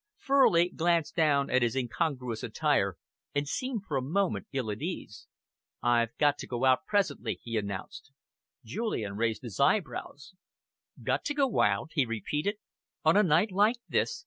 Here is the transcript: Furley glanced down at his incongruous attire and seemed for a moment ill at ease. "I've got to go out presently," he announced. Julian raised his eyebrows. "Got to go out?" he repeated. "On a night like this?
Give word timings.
Furley 0.17 0.69
glanced 0.69 1.15
down 1.15 1.51
at 1.51 1.61
his 1.61 1.75
incongruous 1.75 2.41
attire 2.41 2.97
and 3.35 3.47
seemed 3.47 3.83
for 3.85 3.97
a 3.97 4.01
moment 4.01 4.47
ill 4.51 4.71
at 4.71 4.81
ease. 4.81 5.27
"I've 5.83 6.17
got 6.17 6.39
to 6.39 6.47
go 6.47 6.65
out 6.65 6.87
presently," 6.87 7.39
he 7.43 7.55
announced. 7.55 8.11
Julian 8.65 9.15
raised 9.15 9.43
his 9.43 9.59
eyebrows. 9.59 10.33
"Got 11.03 11.23
to 11.25 11.35
go 11.35 11.61
out?" 11.61 11.91
he 11.93 12.07
repeated. 12.07 12.57
"On 13.05 13.15
a 13.15 13.21
night 13.21 13.51
like 13.51 13.75
this? 13.87 14.19